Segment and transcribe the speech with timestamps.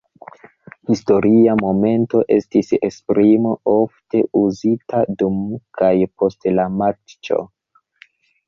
[0.91, 5.39] "Historia momento" estis esprimo ofte uzita dum
[5.83, 7.43] kaj post la matĉo.